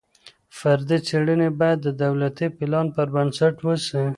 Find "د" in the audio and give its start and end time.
1.83-1.87